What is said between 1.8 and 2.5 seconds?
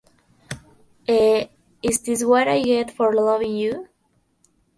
"Is This What